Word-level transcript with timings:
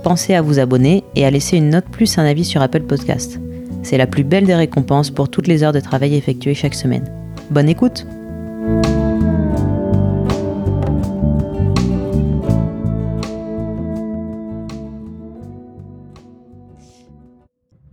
pensez 0.00 0.34
à 0.34 0.42
vous 0.42 0.58
abonner 0.58 1.04
et 1.14 1.24
à 1.24 1.30
laisser 1.30 1.56
une 1.56 1.70
note 1.70 1.86
plus 1.86 2.18
un 2.18 2.24
avis 2.24 2.44
sur 2.44 2.62
Apple 2.62 2.82
Podcast. 2.82 3.40
C'est 3.82 3.98
la 3.98 4.06
plus 4.06 4.24
belle 4.24 4.46
des 4.46 4.54
récompenses 4.54 5.10
pour 5.10 5.28
toutes 5.28 5.46
les 5.46 5.62
heures 5.62 5.72
de 5.72 5.80
travail 5.80 6.14
effectuées 6.14 6.54
chaque 6.54 6.74
semaine. 6.74 7.04
Bonne 7.50 7.68
écoute 7.68 8.06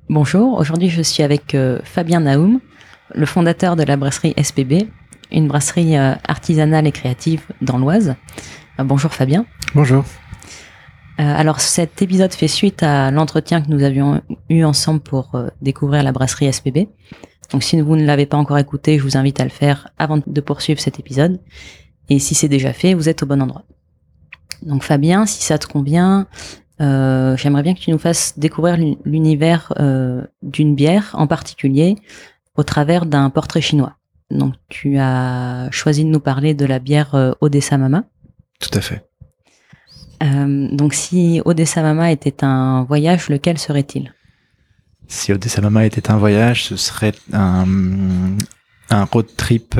Bonjour, 0.10 0.58
aujourd'hui 0.58 0.90
je 0.90 1.02
suis 1.02 1.22
avec 1.22 1.54
euh, 1.54 1.80
Fabien 1.84 2.22
Naoum, 2.22 2.60
le 3.14 3.26
fondateur 3.26 3.76
de 3.76 3.84
la 3.84 3.98
brasserie 3.98 4.34
SPB, 4.42 4.88
une 5.32 5.48
brasserie 5.48 5.98
euh, 5.98 6.14
artisanale 6.28 6.88
et 6.88 6.92
créative 6.92 7.44
dans 7.62 7.78
l'Oise. 7.78 8.16
Euh, 8.80 8.84
bonjour 8.84 9.14
Fabien. 9.14 9.46
Bonjour. 9.76 10.06
Alors 11.18 11.60
cet 11.60 12.02
épisode 12.02 12.34
fait 12.34 12.48
suite 12.48 12.84
à 12.84 13.10
l'entretien 13.12 13.62
que 13.62 13.70
nous 13.70 13.84
avions 13.84 14.22
eu 14.50 14.64
ensemble 14.64 15.00
pour 15.00 15.36
découvrir 15.62 16.04
la 16.04 16.12
brasserie 16.12 16.52
SPB. 16.52 16.88
Donc 17.52 17.64
si 17.64 17.80
vous 17.82 17.96
ne 17.96 18.06
l'avez 18.06 18.26
pas 18.26 18.38
encore 18.38 18.58
écouté, 18.58 18.98
je 18.98 19.04
vous 19.04 19.18
invite 19.18 19.40
à 19.40 19.44
le 19.44 19.50
faire 19.50 19.90
avant 19.98 20.20
de 20.26 20.42
poursuivre 20.42 20.80
cet 20.80 21.00
épisode. 21.00 21.40
Et 22.10 22.20
si 22.20 22.36
c'est 22.36 22.50
déjà 22.50 22.74
fait, 22.74 22.94
vous 22.94 23.10
êtes 23.10 23.24
au 23.24 23.26
bon 23.26 23.42
endroit. 23.42 23.64
Donc 24.62 24.84
Fabien, 24.84 25.26
si 25.26 25.44
ça 25.44 25.58
te 25.58 25.68
convient, 25.68 26.28
euh, 26.82 27.36
j'aimerais 27.38 27.64
bien 27.64 27.74
que 27.74 27.80
tu 27.80 27.92
nous 27.92 27.98
fasses 27.98 28.38
découvrir 28.38 28.78
l'univers 29.06 29.74
euh, 29.80 30.24
d'une 30.42 30.76
bière 30.76 31.12
en 31.14 31.28
particulier 31.28 31.96
au 32.56 32.64
travers 32.64 33.06
d'un 33.06 33.30
portrait 33.30 33.62
chinois. 33.62 33.96
Donc 34.30 34.56
tu 34.68 34.98
as 34.98 35.70
choisi 35.72 36.04
de 36.04 36.10
nous 36.10 36.20
parler 36.20 36.54
de 36.54 36.66
la 36.66 36.80
bière 36.80 37.16
euh, 37.16 37.32
Odessa 37.42 37.78
Mama. 37.78 38.04
Tout 38.60 38.72
à 38.74 38.82
fait. 38.82 39.07
Donc 40.22 40.94
si 40.94 41.42
Odessa 41.46 41.82
Mama 41.82 42.12
était 42.12 42.44
un 42.44 42.84
voyage, 42.84 43.30
lequel 43.30 43.58
serait-il? 43.58 44.14
Si 45.08 45.32
Odessa 45.32 45.62
Mama 45.62 45.86
était 45.86 46.12
un 46.12 46.18
voyage, 46.18 46.66
ce 46.66 46.76
serait 46.76 47.14
un, 47.34 47.66
un 48.90 49.04
road 49.06 49.28
trip 49.38 49.80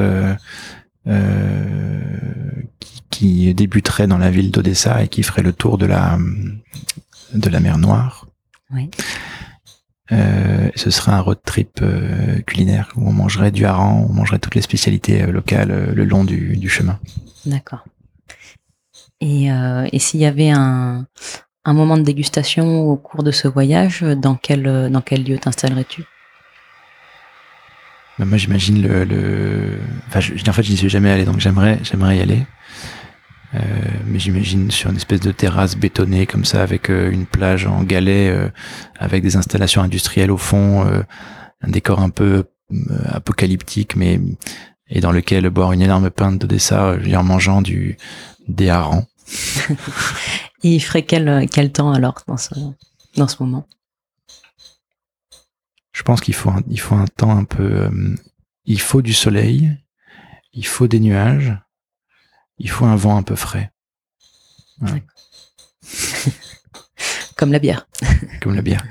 qui 3.10 3.54
débuterait 3.54 4.08
dans 4.08 4.18
la 4.18 4.30
ville 4.30 4.52
d'Odessa 4.52 5.04
et 5.04 5.08
qui 5.08 5.24
ferait 5.24 5.42
le 5.42 5.54
tour 5.54 5.78
de 5.78 5.86
la 5.86 6.18
de 7.34 7.50
la 7.50 7.60
mer 7.60 7.78
Noire. 7.78 8.28
Oui. 8.72 8.90
Euh, 10.12 10.70
ce 10.76 10.90
serait 10.90 11.12
un 11.12 11.20
road 11.20 11.40
trip 11.44 11.80
euh, 11.82 12.40
culinaire 12.42 12.94
où 12.96 13.08
on 13.08 13.12
mangerait 13.12 13.52
du 13.52 13.66
hareng, 13.66 14.08
on 14.10 14.14
mangerait 14.14 14.40
toutes 14.40 14.56
les 14.56 14.62
spécialités 14.62 15.22
euh, 15.22 15.32
locales 15.32 15.92
le 15.94 16.06
long 16.06 16.24
du, 16.24 16.70
chemin. 16.70 16.98
D'accord. 17.46 17.84
Et, 19.22 19.48
et 19.48 20.00
s'il 20.00 20.20
y 20.20 20.26
avait 20.26 20.52
un, 20.52 21.06
moment 21.66 21.98
de 21.98 22.04
dégustation 22.04 22.82
au 22.82 22.96
cours 22.96 23.24
de 23.24 23.32
ce 23.32 23.48
voyage, 23.48 24.02
dans 24.02 24.36
quel, 24.36 24.92
quel 25.06 25.24
lieu 25.24 25.38
t'installerais-tu? 25.38 26.04
Bah, 28.20 28.26
Moi, 28.26 28.38
j'imagine 28.38 28.82
le. 28.82 29.80
Enfin, 30.08 30.20
en 30.20 30.54
fait, 30.54 30.64
je 30.64 30.72
n'y 30.72 30.78
suis 30.78 30.90
jamais 30.90 31.12
allé, 31.12 31.26
donc 31.26 31.40
j'aimerais, 31.40 31.80
y 31.84 32.22
aller. 32.22 32.46
Euh, 33.56 33.60
mais 34.06 34.20
j'imagine 34.20 34.72
sur 34.72 34.90
une 34.90 34.98
espèce 34.98 35.22
de 35.22 35.32
terrasse 35.32 35.78
bétonnée 35.78 36.26
comme 36.26 36.44
ça 36.44 36.62
avec 36.62 36.90
euh, 36.90 37.10
une 37.10 37.26
plage 37.26 37.66
en 37.66 37.82
galets 37.84 38.30
euh, 38.30 38.50
avec 39.00 39.24
des 39.24 39.38
installations 39.38 39.82
industrielles 39.82 40.32
au 40.32 40.38
fond 40.38 40.86
un 41.62 41.70
décor 41.70 42.02
un 42.02 42.10
peu 42.10 42.44
apocalyptique 43.06 43.96
mais 43.96 44.20
et 44.90 45.00
dans 45.00 45.14
lequel 45.14 45.50
boire 45.50 45.72
une 45.72 45.82
énorme 45.82 46.10
pinte 46.10 46.40
d'Odessa 46.40 46.98
en 47.16 47.24
mangeant 47.24 47.62
du 47.62 47.98
des 48.48 48.70
harengs. 48.70 49.06
il 50.64 50.80
ferait 50.80 51.04
quel 51.04 51.48
quel 51.50 51.72
temps 51.72 51.92
alors 51.92 52.24
dans 52.28 52.38
ce 52.38 52.54
dans 53.16 53.28
ce 53.28 53.42
moment? 53.42 53.68
Je 55.92 56.04
pense 56.04 56.22
qu'il 56.22 56.36
faut 56.36 56.50
un, 56.50 56.62
il 56.70 56.80
faut 56.80 56.96
un 56.96 57.08
temps 57.08 57.36
un 57.36 57.44
peu 57.44 57.90
il 58.66 58.80
faut 58.80 59.02
du 59.02 59.14
soleil, 59.14 59.76
il 60.54 60.66
faut 60.66 60.88
des 60.88 61.00
nuages 61.00 61.58
il 62.58 62.70
faut 62.70 62.86
un 62.86 62.96
vent 62.96 63.18
un 63.18 63.24
peu 63.24 63.36
frais. 63.36 63.72
Comme 67.36 67.52
la 67.52 67.60
bière. 67.60 67.88
Comme 68.42 68.56
la 68.56 68.62
bière. 68.62 68.86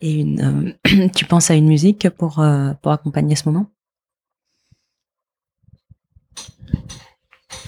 Et 0.00 0.20
une, 0.20 0.76
euh, 0.86 1.08
tu 1.14 1.24
penses 1.24 1.50
à 1.50 1.54
une 1.54 1.66
musique 1.68 2.08
pour, 2.10 2.38
euh, 2.40 2.72
pour 2.82 2.92
accompagner 2.92 3.36
ce 3.36 3.48
moment? 3.48 3.66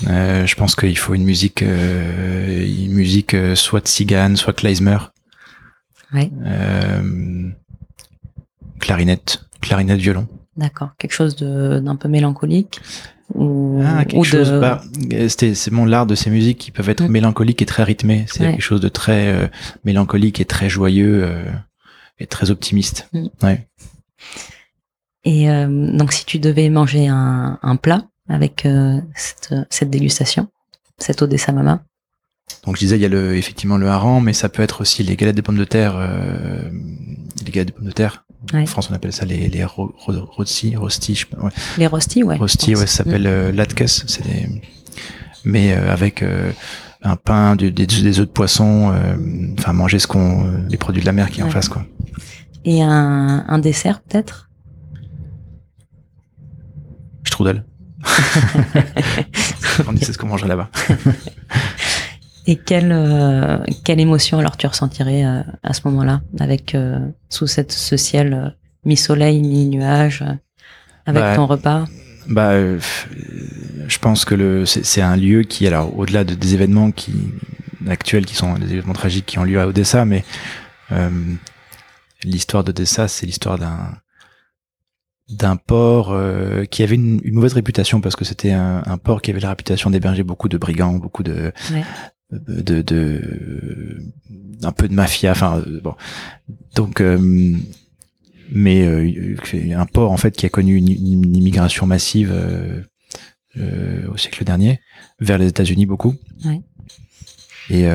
Euh, 0.07 0.47
Je 0.47 0.55
pense 0.55 0.75
qu'il 0.75 0.97
faut 0.97 1.15
une 1.15 1.25
musique, 1.25 1.63
une 1.63 2.93
musique 2.93 3.37
soit 3.55 3.81
de 3.81 3.89
Sigan, 3.89 4.37
soit 4.37 4.53
Kleismer. 4.53 4.99
Ouais. 6.13 6.31
clarinette, 8.79 9.45
clarinette, 9.61 9.99
violon. 9.99 10.27
D'accord, 10.57 10.91
quelque 10.99 11.13
chose 11.13 11.37
d'un 11.37 11.97
peu 11.97 12.09
mélancolique 12.09 12.81
ou, 13.35 13.83
ah, 13.85 14.05
quelque 14.05 14.25
chose, 14.25 14.51
bah, 14.53 14.81
c'est 15.29 15.71
mon 15.71 15.85
l'art 15.85 16.07
de 16.07 16.15
ces 16.15 16.31
musiques 16.31 16.59
qui 16.59 16.71
peuvent 16.71 16.89
être 16.89 17.05
mm. 17.05 17.09
mélancoliques 17.09 17.61
et 17.63 17.67
très 17.67 17.83
rythmées. 17.83 18.25
C'est 18.29 18.41
quelque 18.41 18.63
chose 18.63 18.81
de 18.81 18.89
très 18.89 19.29
euh, 19.29 19.47
mélancolique 19.85 20.41
et 20.41 20.45
très 20.45 20.71
joyeux 20.71 21.25
euh, 21.25 21.45
et 22.19 22.27
très 22.27 22.51
optimiste. 22.51 23.09
Mm. 23.13 23.27
Ouais. 23.43 23.69
Et 25.25 25.51
euh, 25.51 25.93
donc, 25.93 26.13
si 26.13 26.25
tu 26.25 26.39
devais 26.39 26.71
manger 26.71 27.07
un, 27.09 27.59
un 27.63 27.77
plat 27.77 28.07
avec 28.29 28.67
cette, 29.15 29.55
cette, 29.71 29.91
dégustation, 29.91 30.49
cette 30.99 31.23
Odessa 31.23 31.53
Mama. 31.53 31.83
Donc, 32.65 32.77
je 32.77 32.81
disais, 32.81 32.97
il 32.97 33.03
y 33.03 33.07
a 33.07 33.09
le, 33.09 33.37
effectivement 33.37 33.77
le 33.77 33.89
hareng, 33.89 34.21
mais 34.23 34.33
ça 34.33 34.49
peut 34.49 34.63
être 34.63 34.81
aussi 34.83 35.03
les 35.03 35.17
galettes 35.17 35.37
de 35.37 35.43
pommes 35.43 35.59
de 35.59 35.65
terre, 35.65 35.99
les 37.45 37.51
galettes 37.51 37.69
de 37.69 37.73
pommes 37.73 37.87
de 37.87 37.93
terre 37.93 38.25
en 38.55 38.67
France, 38.67 38.89
on 38.91 38.95
appelle 38.95 39.13
ça 39.13 39.25
les, 39.25 39.49
les 39.49 39.65
ro 39.65 39.95
rosti, 40.07 40.77
rosti, 40.77 41.25
ouais. 41.43 41.51
Les 41.77 41.87
rosti, 41.87 42.23
ouais. 42.23 42.37
Rosti, 42.37 42.75
ouais, 42.75 42.87
ça 42.87 43.05
s'appelle 43.05 43.23
mm. 43.23 43.59
euh, 43.59 43.87
C'est 43.87 44.25
des, 44.25 44.63
mais 45.45 45.73
euh, 45.73 45.93
avec 45.93 46.23
euh, 46.23 46.53
un 47.03 47.17
pain, 47.17 47.57
des, 47.57 47.71
des 47.71 48.21
œufs 48.21 48.27
de 48.27 48.33
poisson, 48.33 48.93
euh, 48.93 49.17
enfin 49.59 49.73
manger 49.73 49.99
ce 49.99 50.07
qu'on, 50.07 50.65
les 50.69 50.77
produits 50.77 51.01
de 51.01 51.07
la 51.07 51.13
mer 51.13 51.31
qui 51.31 51.43
en 51.43 51.51
face, 51.51 51.69
quoi. 51.69 51.85
Et 52.65 52.83
un, 52.83 53.45
un 53.49 53.59
dessert 53.59 54.01
peut-être? 54.03 54.51
Strudel. 57.25 57.65
on 59.87 59.97
c'est 59.97 60.13
ce 60.13 60.19
qu'on 60.19 60.29
mangerait 60.29 60.49
là-bas. 60.49 60.71
Et 62.49 62.57
quelle, 62.57 62.93
euh, 62.93 63.59
quelle 63.85 64.01
émotion 64.01 64.39
alors 64.39 64.57
tu 64.57 64.67
ressentirais 64.67 65.23
euh, 65.23 65.43
à 65.63 65.75
ce 65.75 65.83
moment-là, 65.85 66.23
avec 66.41 66.75
euh, 66.75 66.99
sous 67.29 67.47
cette, 67.47 67.73
ce 67.73 67.99
ciel 67.99 68.57
mi-soleil, 68.87 69.43
mi-nuage, 69.43 70.25
avec 71.05 71.23
bah, 71.23 71.37
ton 71.37 71.45
repas? 71.45 71.85
Bah, 72.27 72.53
je 72.57 73.99
pense 74.01 74.25
que 74.25 74.35
le 74.35 74.65
c'est 74.65 75.03
un 75.03 75.17
lieu 75.17 75.43
qui, 75.43 75.67
alors 75.67 75.99
au-delà 75.99 76.25
de, 76.25 76.35
des 76.35 76.55
événements 76.55 76.91
qui 76.91 77.13
actuels, 77.87 78.25
qui 78.25 78.35
sont 78.35 78.55
des 78.55 78.73
événements 78.73 78.95
tragiques 78.95 79.27
qui 79.27 79.39
ont 79.39 79.45
lieu 79.45 79.61
à 79.61 79.67
Odessa, 79.67 80.07
mais 80.07 80.25
l'histoire 82.25 82.65
d'Odessa, 82.65 83.09
c'est 83.09 83.27
l'histoire 83.27 83.59
d'un 83.59 83.93
d'un 85.29 85.57
port 85.57 86.17
qui 86.71 86.83
avait 86.83 86.95
une, 86.95 87.21
mauvaise 87.33 87.53
réputation 87.53 88.01
parce 88.01 88.17
que 88.17 88.25
c'était 88.25 88.53
un, 88.53 88.83
un, 88.87 88.99
port 88.99 89.23
qui 89.23 89.31
avait 89.31 89.41
la 89.41 89.51
réputation 89.51 89.91
d'héberger 89.91 90.23
beaucoup 90.23 90.49
de 90.49 90.57
brigands, 90.57 90.95
beaucoup 90.95 91.23
de, 91.23 91.53
de, 92.31 92.83
de 92.83 93.99
un 94.63 94.73
peu 94.73 94.89
de 94.89 94.95
mafia 94.95 95.31
enfin 95.31 95.63
euh, 95.67 95.81
bon. 95.81 95.95
Donc 96.75 97.01
euh, 97.01 97.19
mais 98.51 98.87
euh, 98.87 99.37
un 99.77 99.87
port 99.87 100.13
en 100.13 100.17
fait 100.17 100.37
qui 100.37 100.47
a 100.47 100.49
connu 100.49 100.77
une, 100.77 100.89
immigration 100.89 101.87
massive 101.87 102.35
au 103.57 104.17
siècle 104.17 104.45
dernier 104.45 104.81
vers 105.21 105.39
les 105.39 105.49
États-Unis 105.49 105.87
beaucoup 105.87 106.15
et, 107.71 107.87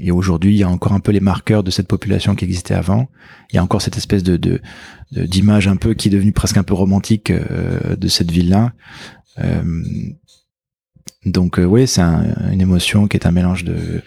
et 0.00 0.10
aujourd'hui 0.10 0.54
il 0.54 0.58
y 0.58 0.62
a 0.62 0.68
encore 0.68 0.92
un 0.92 1.00
peu 1.00 1.12
les 1.12 1.20
marqueurs 1.20 1.62
de 1.62 1.70
cette 1.70 1.88
population 1.88 2.34
qui 2.34 2.44
existait 2.44 2.74
avant. 2.74 3.08
Il 3.52 3.56
y 3.56 3.58
a 3.58 3.62
encore 3.62 3.82
cette 3.82 3.96
espèce 3.96 4.22
de 4.22 4.60
d'image 5.12 5.68
un 5.68 5.76
peu 5.76 5.94
qui 5.94 6.08
est 6.08 6.10
devenue 6.10 6.32
presque 6.32 6.56
un 6.58 6.62
peu 6.62 6.74
romantique 6.74 7.32
de 7.32 8.08
cette 8.08 8.30
ville 8.30 8.50
là 8.50 8.72
donc 11.24 11.58
euh, 11.58 11.64
oui, 11.64 11.86
c'est 11.86 12.00
une 12.00 12.60
émotion 12.60 13.08
qui 13.08 13.16
est 13.16 13.26
un 13.26 13.32
mélange 13.32 13.64
de, 13.64 14.02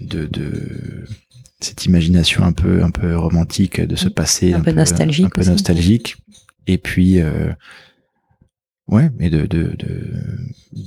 de, 0.00 1.04
cette 1.60 1.86
imagination 1.86 2.44
un 2.44 2.52
peu 2.52 2.82
un 2.82 2.90
peu 2.90 3.16
romantique 3.16 3.80
de 3.80 3.96
ce 3.96 4.08
passé 4.08 4.52
un, 4.52 4.60
peu 4.60 4.72
nostalgique 4.72 5.26
un 5.26 5.30
peu 5.30 5.44
nostalgique. 5.44 6.16
Et 6.66 6.78
puis 6.78 7.20
euh, 7.20 7.52
ouais 8.86 9.10
et 9.18 9.30
de 9.30 9.46
de 9.46 9.76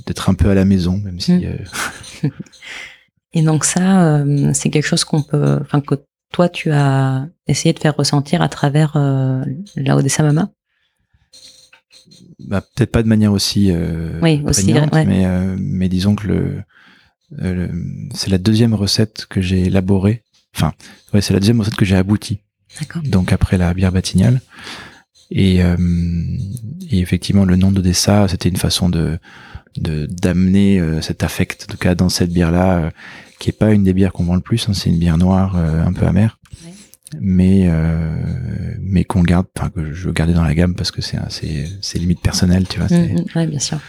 d'être 0.06 0.30
un 0.30 0.34
peu 0.34 0.48
à 0.48 0.54
la 0.54 0.64
maison 0.64 0.98
même 0.98 1.20
si 1.20 1.32
mm. 1.32 2.28
euh, 3.34 3.38
et 3.38 3.42
donc 3.42 3.64
ça 3.64 4.16
euh, 4.16 4.50
c'est 4.54 4.70
quelque 4.70 4.86
chose 4.86 5.04
qu'on 5.04 5.22
peut 5.22 5.58
enfin 5.60 5.80
que 5.80 5.96
toi 6.32 6.48
tu 6.48 6.70
as 6.70 7.26
essayé 7.46 7.72
de 7.72 7.78
faire 7.78 7.96
ressentir 7.96 8.42
à 8.42 8.48
travers 8.48 8.92
la 9.76 9.96
Odessa 9.96 10.22
Mama 10.22 10.50
bah, 12.40 12.60
peut-être 12.60 12.90
pas 12.90 13.02
de 13.02 13.08
manière 13.08 13.32
aussi 13.32 13.72
oui 14.22 14.42
aussi 14.46 14.72
mais 14.72 15.26
mais 15.58 15.88
disons 15.88 16.14
que 16.14 16.26
le 16.26 16.62
c'est 18.14 18.30
la 18.30 18.38
deuxième 18.38 18.74
recette 18.74 19.26
que 19.26 19.40
j'ai 19.40 19.66
élaborée 19.66 20.22
Enfin, 20.54 20.72
ouais, 21.12 21.20
c'est 21.20 21.32
la 21.32 21.40
deuxième 21.40 21.60
recette 21.60 21.76
que 21.76 21.84
j'ai 21.84 21.96
abouti. 21.96 22.40
Donc 23.04 23.32
après 23.32 23.58
la 23.58 23.72
bière 23.74 23.92
batignale. 23.92 24.40
Et, 25.30 25.62
euh, 25.62 25.76
et 26.90 27.00
effectivement, 27.00 27.44
le 27.44 27.56
nom 27.56 27.72
d'Odessa, 27.72 28.28
c'était 28.28 28.48
une 28.48 28.56
façon 28.56 28.88
de 28.88 29.18
d'amener 29.76 30.80
euh, 30.80 31.00
cet 31.00 31.22
affect, 31.22 31.66
en 31.68 31.72
tout 31.72 31.78
cas 31.78 31.94
dans 31.94 32.08
cette 32.08 32.30
bière-là, 32.32 32.78
euh, 32.78 32.90
qui 33.38 33.50
est 33.50 33.52
pas 33.52 33.72
une 33.72 33.84
des 33.84 33.92
bières 33.92 34.12
qu'on 34.12 34.24
vend 34.24 34.34
le 34.34 34.40
plus. 34.40 34.68
Hein, 34.68 34.74
c'est 34.74 34.90
une 34.90 34.98
bière 34.98 35.18
noire, 35.18 35.56
un 35.56 35.92
peu 35.92 36.06
amère, 36.06 36.38
mais 37.20 37.68
mais 38.80 39.04
qu'on 39.04 39.22
garde, 39.22 39.46
enfin 39.56 39.70
que 39.70 39.92
je 39.92 40.06
veux 40.06 40.12
garder 40.12 40.34
dans 40.34 40.44
la 40.44 40.54
gamme 40.54 40.74
parce 40.74 40.90
que 40.90 41.02
c'est 41.02 41.18
c'est 41.28 41.68
c'est 41.80 41.98
limite 41.98 42.20
personnel, 42.20 42.68
tu 42.68 42.78
vois. 42.78 42.88
Mmh, 42.88 43.14
mmh, 43.14 43.24
ouais, 43.34 43.46
bien 43.46 43.58
sûr. 43.58 43.80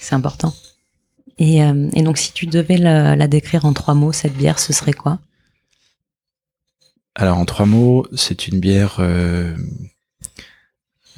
C'est 0.00 0.14
important. 0.14 0.54
Et, 1.38 1.58
et 1.58 2.02
donc, 2.02 2.18
si 2.18 2.32
tu 2.32 2.46
devais 2.46 2.76
la, 2.76 3.16
la 3.16 3.28
décrire 3.28 3.64
en 3.64 3.72
trois 3.72 3.94
mots, 3.94 4.12
cette 4.12 4.36
bière, 4.36 4.58
ce 4.58 4.72
serait 4.72 4.92
quoi? 4.92 5.20
Alors 7.14 7.38
en 7.38 7.44
trois 7.44 7.66
mots, 7.66 8.06
c'est 8.14 8.46
une 8.46 8.60
bière 8.60 8.96
euh, 9.00 9.54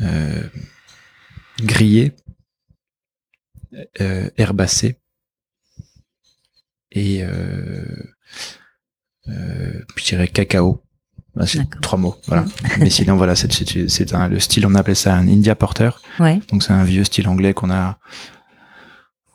euh, 0.01 0.43
grillée, 1.63 2.13
euh, 4.01 4.29
herbacée 4.37 4.97
et 6.91 7.23
je 9.27 10.05
dirais 10.05 10.29
cacao. 10.29 10.83
c'est 11.47 11.69
trois 11.81 11.99
mots, 11.99 12.17
voilà. 12.27 12.45
Mais 12.79 12.91
sinon, 12.91 13.17
voilà, 13.17 13.35
c'est 13.35 13.75
le 13.75 14.39
style, 14.41 14.67
on 14.67 14.75
appelait 14.75 14.95
ça 14.95 15.15
un 15.15 15.27
India 15.29 15.55
Porter. 15.55 15.91
Donc 16.49 16.63
c'est 16.63 16.73
un 16.73 16.85
vieux 16.85 17.05
style 17.05 17.29
anglais 17.29 17.55
qu'on 17.55 17.71
a 17.71 17.99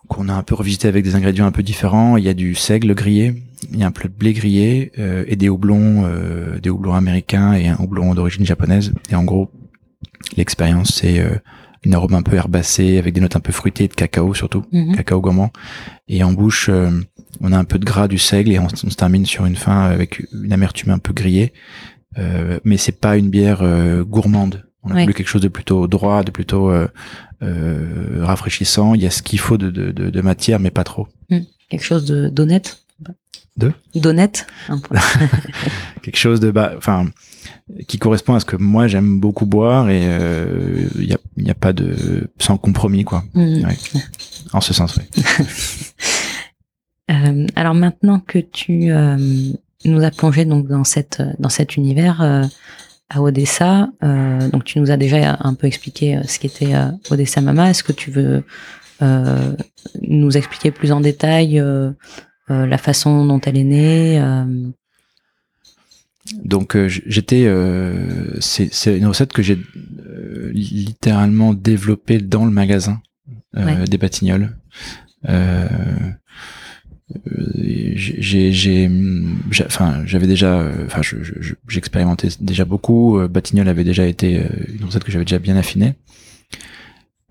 qu'on 0.08 0.30
a 0.30 0.34
un 0.34 0.44
peu 0.44 0.56
revisité 0.56 0.88
avec 0.88 1.04
des 1.04 1.16
ingrédients 1.16 1.46
un 1.46 1.52
peu 1.52 1.64
différents. 1.64 2.18
Il 2.18 2.24
y 2.24 2.30
a 2.30 2.34
du 2.34 2.56
seigle 2.56 2.96
grillé, 2.96 3.44
il 3.72 3.80
y 3.80 3.84
a 3.84 3.88
un 3.88 3.92
peu 3.92 4.08
de 4.08 4.14
blé 4.14 4.34
grillé 4.34 4.92
euh, 5.00 5.24
et 5.28 5.36
des 5.36 5.50
houblons, 5.50 6.06
euh, 6.06 6.60
des 6.60 6.70
houblons 6.70 6.94
américains 6.94 7.54
et 7.54 7.68
un 7.68 7.78
houblon 7.80 8.14
d'origine 8.16 8.46
japonaise. 8.46 8.94
Et 9.10 9.16
en 9.16 9.24
gros, 9.24 9.52
l'expérience 10.36 10.94
c'est 10.96 11.20
euh, 11.20 11.36
une 11.88 11.96
arôme 11.96 12.14
un 12.14 12.22
peu 12.22 12.36
herbacée 12.36 12.98
avec 12.98 13.14
des 13.14 13.22
notes 13.22 13.36
un 13.36 13.40
peu 13.40 13.52
fruitées 13.52 13.88
de 13.88 13.94
cacao 13.94 14.34
surtout, 14.34 14.66
mhm. 14.72 14.96
cacao 14.96 15.22
gourmand. 15.22 15.52
Et 16.08 16.24
en 16.24 16.34
bouche, 16.34 16.70
on 17.42 17.52
a 17.52 17.58
un 17.58 17.64
peu 17.64 17.80
de 17.80 17.86
gras 17.86 18.08
du 18.08 18.18
seigle 18.18 18.52
et 18.52 18.60
on, 18.60 18.70
se 18.70 18.96
termine 18.96 19.26
sur 19.26 19.46
une 19.46 19.56
fin 19.56 19.86
avec 19.86 20.24
une 20.34 20.54
amertume 20.54 20.92
un 20.92 21.00
peu 21.00 21.14
grillée. 21.14 21.54
mais 22.64 22.78
c'est 22.78 23.00
pas 23.00 23.18
une 23.18 23.30
bière 23.30 23.64
gourmande. 24.06 24.66
On 24.84 24.92
a 24.92 25.02
voulu 25.02 25.14
quelque 25.14 25.28
chose 25.28 25.42
de 25.42 25.48
plutôt 25.48 25.88
droit, 25.88 26.24
de 26.24 26.32
plutôt 26.32 26.72
rafraîchissant. 27.42 28.94
Il 28.94 29.02
y 29.02 29.08
a 29.08 29.12
ce 29.12 29.22
qu'il 29.22 29.40
faut 29.40 29.58
de, 29.58 29.70
de, 29.70 29.92
de, 29.92 30.22
matière, 30.22 30.60
mais 30.60 30.72
pas 30.72 30.84
trop. 30.84 31.08
Quelque 31.70 31.84
chose 31.84 32.06
d'honnête? 32.06 32.80
De? 33.58 33.74
D'honnête? 33.96 34.48
Quelque 36.02 36.18
chose 36.18 36.40
de 36.40 36.52
bah 36.52 36.74
enfin 36.78 37.08
qui 37.88 37.98
correspond 37.98 38.34
à 38.36 38.40
ce 38.40 38.46
que 38.46 38.56
moi 38.56 38.88
j'aime 38.88 39.20
beaucoup 39.20 39.46
boire 39.46 39.90
et 39.90 40.02
il 40.02 40.08
euh, 40.10 40.88
n'y 40.98 41.14
a, 41.14 41.18
y 41.38 41.50
a 41.50 41.56
pas 41.56 41.74
de 41.74 42.30
sans 42.40 42.58
compromis 42.58 43.04
quoi 43.04 43.24
mmh. 43.34 43.64
en 44.54 44.62
ce 44.62 44.74
sens 44.74 44.98
oui 44.98 45.24
euh, 47.12 47.48
alors 47.56 47.74
maintenant 47.74 48.20
que 48.20 48.40
tu 48.40 48.92
euh, 48.92 49.18
nous 49.86 50.04
as 50.04 50.12
plongé 50.12 50.46
donc 50.46 50.68
dans 50.68 50.84
cette 50.84 51.22
dans 51.40 51.50
cet 51.50 51.76
univers 51.76 52.22
à 53.10 53.22
Odessa 53.22 53.90
donc 54.52 54.64
tu 54.64 54.80
nous 54.80 54.92
as 54.92 54.98
déjà 54.98 55.38
un 55.42 55.54
peu 55.54 55.68
expliqué 55.68 56.20
ce 56.28 56.40
qu'était 56.40 56.74
Odessa 57.10 57.42
Mama 57.42 57.70
est-ce 57.70 57.84
que 57.84 57.94
tu 57.94 58.12
veux 58.12 58.44
nous 60.02 60.36
expliquer 60.36 60.72
plus 60.72 60.92
en 60.92 61.00
détail 61.00 61.64
la 62.50 62.78
façon 62.78 63.26
dont 63.26 63.40
elle 63.42 63.58
est 63.58 63.64
née. 63.64 64.22
Donc 66.44 66.76
euh, 66.76 66.88
j'étais, 66.88 67.48
c'est 68.40 68.98
une 68.98 69.08
recette 69.08 69.34
que 69.34 69.42
j'ai 69.42 69.58
littéralement 70.52 71.54
développée 71.54 72.20
dans 72.20 72.46
le 72.46 72.52
magasin 72.52 73.02
des 73.54 73.98
Batignolles. 73.98 74.56
j'ai, 77.96 78.90
enfin, 79.66 80.04
j'avais 80.06 80.28
déjà, 80.28 80.70
enfin, 80.86 81.02
j'expérimentais 81.68 82.30
déjà 82.40 82.66
beaucoup. 82.66 83.20
Batignolles 83.28 83.70
avait 83.70 83.84
déjà 83.84 84.06
été 84.06 84.42
une 84.78 84.86
recette 84.86 85.04
que 85.04 85.12
j'avais 85.12 85.26
déjà 85.26 85.40
bien 85.40 85.56
affinée. 85.56 85.96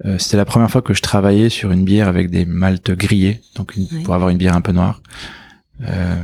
Euh, 0.05 0.19
c'était 0.19 0.37
la 0.37 0.45
première 0.45 0.71
fois 0.71 0.83
que 0.83 0.93
je 0.93 1.01
travaillais 1.01 1.49
sur 1.49 1.73
une 1.73 1.85
bière 1.85 2.09
avec 2.09 2.31
des 2.31 2.45
maltes 2.45 2.91
grillés, 2.91 3.41
donc 3.55 3.75
pour 4.05 4.15
avoir 4.15 4.31
une 4.31 4.39
bière 4.39 4.55
un 4.55 4.61
peu 4.61 4.73
noire. 4.73 5.03
Euh, 5.83 6.23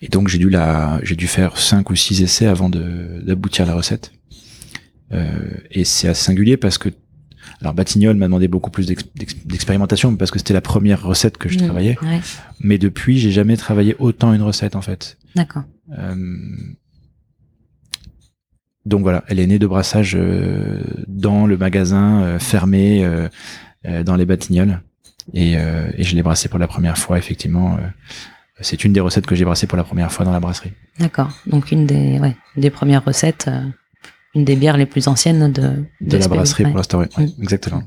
et 0.00 0.08
donc 0.08 0.28
j'ai 0.28 0.38
dû 0.38 0.50
la, 0.50 1.00
j'ai 1.02 1.16
dû 1.16 1.26
faire 1.26 1.56
cinq 1.58 1.90
ou 1.90 1.96
six 1.96 2.22
essais 2.22 2.46
avant 2.46 2.68
d'aboutir 2.68 3.64
à 3.64 3.68
la 3.68 3.74
recette. 3.74 4.12
Euh, 5.12 5.26
et 5.70 5.84
c'est 5.84 6.08
assez 6.08 6.24
singulier 6.24 6.56
parce 6.56 6.78
que, 6.78 6.88
alors 7.60 7.74
Batignolles 7.74 8.16
m'a 8.16 8.26
demandé 8.26 8.48
beaucoup 8.48 8.70
plus 8.70 8.86
d'expérimentation 8.86 10.16
parce 10.16 10.30
que 10.30 10.38
c'était 10.38 10.54
la 10.54 10.62
première 10.62 11.02
recette 11.02 11.36
que 11.38 11.48
je 11.48 11.58
mmh, 11.58 11.62
travaillais. 11.62 11.98
Mais 12.60 12.78
depuis, 12.78 13.18
j'ai 13.18 13.30
jamais 13.30 13.56
travaillé 13.56 13.94
autant 13.98 14.32
une 14.32 14.42
recette 14.42 14.74
en 14.74 14.82
fait. 14.82 15.18
D'accord. 15.34 15.64
Euh, 15.98 16.14
donc 18.84 19.02
voilà, 19.02 19.24
elle 19.28 19.38
est 19.38 19.46
née 19.46 19.58
de 19.58 19.66
brassage 19.66 20.16
euh, 20.18 20.80
dans 21.06 21.46
le 21.46 21.56
magasin 21.56 22.22
euh, 22.22 22.38
fermé 22.38 23.04
euh, 23.04 23.28
dans 24.04 24.16
les 24.16 24.26
Batignolles. 24.26 24.80
Et, 25.34 25.52
et 25.52 26.02
je 26.02 26.16
l'ai 26.16 26.22
brassée 26.22 26.48
pour 26.48 26.58
la 26.58 26.66
première 26.66 26.98
fois, 26.98 27.16
effectivement. 27.16 27.78
C'est 28.62 28.84
une 28.84 28.92
des 28.92 29.00
recettes 29.00 29.26
que 29.26 29.34
j'ai 29.34 29.44
brassées 29.44 29.66
pour 29.66 29.76
la 29.76 29.84
première 29.84 30.10
fois 30.10 30.24
dans 30.24 30.32
la 30.32 30.40
brasserie. 30.40 30.72
D'accord. 30.98 31.30
Donc 31.46 31.72
une 31.72 31.86
des, 31.86 32.18
ouais, 32.18 32.36
des 32.56 32.70
premières 32.70 33.04
recettes, 33.04 33.50
une 34.34 34.44
des 34.44 34.56
bières 34.56 34.76
les 34.76 34.86
plus 34.86 35.08
anciennes 35.08 35.52
de, 35.52 35.84
de, 36.00 36.16
la 36.16 36.28
brasserie 36.28 36.64
pour 36.64 36.76
l'instant. 36.76 37.00
Oui, 37.00 37.24
mm. 37.24 37.42
exactement. 37.42 37.82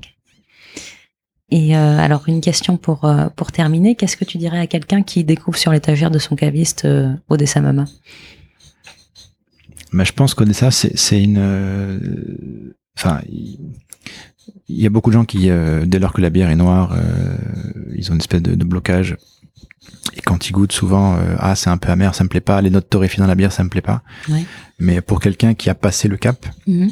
Et 1.52 1.76
alors 1.76 2.24
une 2.28 2.42
question 2.42 2.76
pour 2.78 3.10
pour 3.36 3.52
terminer, 3.52 3.96
qu'est-ce 3.96 4.18
que 4.18 4.26
tu 4.26 4.38
dirais 4.38 4.60
à 4.60 4.68
quelqu'un 4.68 5.04
qui 5.04 5.24
découvre 5.24 5.58
sur 5.58 5.72
l'étagère 5.72 6.12
de 6.12 6.20
son 6.20 6.36
caviste 6.36 6.88
Odessa 7.30 7.62
Mama? 7.62 7.86
Mais 9.96 10.04
je 10.04 10.12
pense 10.12 10.34
que 10.34 10.52
ça, 10.52 10.72
c'est 10.72 11.24
une. 11.24 11.38
Euh, 11.38 12.00
enfin, 12.98 13.22
il 13.30 13.58
y 14.68 14.86
a 14.86 14.90
beaucoup 14.90 15.10
de 15.10 15.14
gens 15.14 15.24
qui, 15.24 15.50
euh, 15.50 15.86
dès 15.86 16.00
lors 16.00 16.12
que 16.12 16.20
la 16.20 16.30
bière 16.30 16.50
est 16.50 16.58
noire, 16.58 16.94
euh, 16.94 17.38
ils 17.96 18.12
ont 18.12 18.16
une 18.16 18.20
espèce 18.20 18.42
de, 18.42 18.66
blocage. 18.66 19.16
Et 20.16 20.22
quand 20.22 20.50
ils 20.50 20.52
goûtent, 20.52 20.72
souvent, 20.72 21.18
ah, 21.40 21.56
c'est 21.56 21.70
un 21.70 21.78
peu 21.78 21.90
amer, 21.90 22.16
ça 22.16 22.24
me 22.24 22.30
plaît 22.30 22.42
pas. 22.42 22.62
Les 22.62 22.70
notes 22.70 22.90
torréfiées 22.90 23.20
dans 23.20 23.28
la 23.28 23.36
bière, 23.36 23.52
ça 23.52 23.64
me 23.64 23.70
plaît 23.70 23.82
pas. 23.82 24.02
Mais 24.80 25.02
pour 25.02 25.20
quelqu'un 25.20 25.54
qui 25.54 25.70
a 25.70 25.76
passé 25.76 26.08
le 26.08 26.18
cap, 26.18 26.46
mhm. 26.68 26.90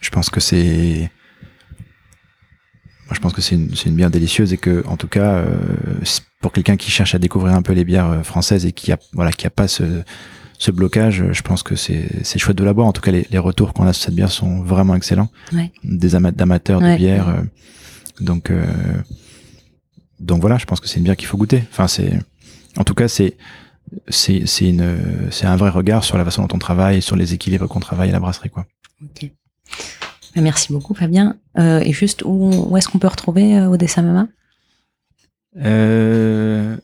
je 0.00 0.10
pense 0.10 0.30
que 0.30 0.40
c'est. 0.40 1.10
Moi, 3.06 3.14
je 3.14 3.20
pense 3.20 3.32
que 3.32 3.40
c'est 3.40 3.54
une, 3.54 3.70
une, 3.86 3.94
bière 3.94 4.10
délicieuse 4.10 4.52
et 4.52 4.56
que, 4.56 4.84
en 4.88 4.96
tout 4.96 5.06
cas, 5.08 5.44
pour 6.40 6.52
quelqu'un 6.52 6.76
qui 6.76 6.90
cherche 6.90 7.14
à 7.14 7.18
découvrir 7.18 7.54
un 7.54 7.62
peu 7.62 7.72
les 7.72 7.84
bières 7.84 8.24
françaises 8.24 8.66
et 8.66 8.72
qui 8.72 8.92
a, 8.92 8.98
voilà, 9.12 9.30
qui 9.30 9.46
a 9.46 9.50
pas 9.50 9.68
ce, 9.68 10.02
ce 10.58 10.70
blocage, 10.70 11.24
je 11.32 11.42
pense 11.42 11.62
que 11.62 11.76
c'est 11.76 12.38
chouette 12.38 12.56
de 12.56 12.64
la 12.64 12.72
boire. 12.72 12.86
En 12.86 12.92
tout 12.92 13.02
cas, 13.02 13.10
les, 13.10 13.26
les 13.30 13.38
retours 13.38 13.72
qu'on 13.72 13.86
a 13.86 13.92
sur 13.92 14.04
cette 14.04 14.14
bière 14.14 14.30
sont 14.30 14.62
vraiment 14.62 14.94
excellents. 14.94 15.30
Ouais. 15.52 15.70
Des 15.84 16.14
amateurs 16.14 16.80
de 16.80 16.96
bière. 16.96 17.28
Euh, 17.28 17.42
donc, 18.20 18.50
euh, 18.50 18.66
donc 20.20 20.40
voilà, 20.40 20.58
je 20.58 20.64
pense 20.64 20.80
que 20.80 20.88
c'est 20.88 20.98
une 20.98 21.04
bière 21.04 21.16
qu'il 21.16 21.26
faut 21.26 21.36
goûter. 21.36 21.64
Enfin, 21.70 21.88
c'est, 21.88 22.18
en 22.76 22.84
tout 22.84 22.94
cas, 22.94 23.08
c'est, 23.08 23.36
c'est, 24.08 24.46
c'est 24.46 24.68
une, 24.68 25.28
c'est 25.30 25.46
un 25.46 25.56
vrai 25.56 25.70
regard 25.70 26.04
sur 26.04 26.18
la 26.18 26.24
façon 26.24 26.42
dont 26.42 26.54
on 26.54 26.58
travaille, 26.58 27.02
sur 27.02 27.16
les 27.16 27.34
équilibres 27.34 27.68
qu'on 27.68 27.80
travaille 27.80 28.10
à 28.10 28.12
la 28.12 28.20
brasserie, 28.20 28.50
quoi. 28.50 28.66
Ok. 29.02 29.30
Merci 30.36 30.72
beaucoup, 30.72 30.94
Fabien. 30.94 31.36
Euh, 31.58 31.80
et 31.80 31.92
juste, 31.92 32.22
où, 32.24 32.50
où 32.68 32.76
est-ce 32.76 32.88
qu'on 32.88 32.98
peut 32.98 33.08
retrouver 33.08 33.58
euh, 33.58 33.68
Odessa 33.68 34.02
Mama? 34.02 34.28
Euh, 35.64 36.76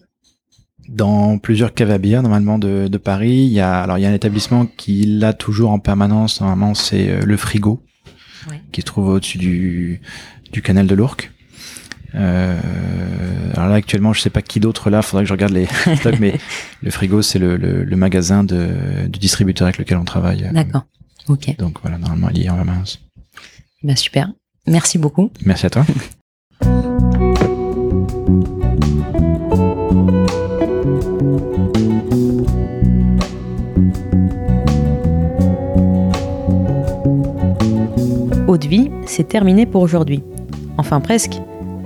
dans 0.89 1.39
plusieurs 1.39 1.75
caves 1.75 1.91
à 1.91 1.99
bière 1.99 2.23
normalement 2.23 2.59
de, 2.59 2.89
de, 2.89 2.99
Paris. 2.99 3.45
Il 3.45 3.53
y 3.53 3.61
a 3.61 3.81
alors 3.81 3.99
il 3.99 4.03
y 4.03 4.07
a 4.07 4.09
un 4.09 4.15
établissement 4.15 4.67
qui 4.67 5.05
l'a 5.05 5.33
toujours 5.33 5.71
en 5.71 5.79
permanence. 5.79 6.41
Normalement 6.41 6.75
c'est 6.75 7.11
euh, 7.11 7.23
le 7.25 7.37
Frigo 7.37 7.83
qui 8.73 8.81
se 8.81 8.87
trouve 8.87 9.09
au-dessus 9.09 9.39
du, 9.39 10.01
du 10.53 10.63
canal 10.63 10.87
de 10.87 10.95
l'Ourcq. 10.95 11.31
Euh, 12.15 12.59
alors 13.55 13.69
là, 13.69 13.75
actuellement, 13.75 14.13
je 14.13 14.21
sais 14.21 14.31
pas 14.31 14.43
qui 14.43 14.61
d'autre 14.61 14.91
là, 14.91 15.03
faudrait 15.03 15.25
que 15.25 15.29
je 15.29 15.33
regarde 15.35 15.53
les 15.53 15.67
stocks, 15.97 16.19
mais 16.21 16.39
le 16.83 16.91
frigo, 16.91 17.23
c'est 17.23 17.39
le, 17.39 17.57
le, 17.57 17.97
magasin 17.97 18.45
de, 18.45 19.07
du 19.09 19.19
distributeur 19.19 19.67
avec 19.67 19.79
lequel 19.79 19.99
on 19.99 20.05
travaille. 20.05 20.49
D'accord. 20.53 20.85
Ok. 21.29 21.57
Donc 21.59 21.79
voilà, 21.83 21.99
normalement, 21.99 22.29
il 22.35 22.45
est 22.45 22.51
en 22.51 22.65
main. 22.65 22.83
Bah, 23.83 23.97
super. 23.97 24.33
Merci 24.67 24.99
beaucoup. 24.99 25.31
Merci 25.45 25.67
à 25.67 25.71
toi. 25.71 25.87
Eau 38.47 38.59
de 38.59 38.69
vie, 38.69 38.91
c'est 39.07 39.29
terminé 39.29 39.67
pour 39.67 39.83
aujourd'hui. 39.83 40.23
Enfin 40.77 41.01
presque. 41.01 41.41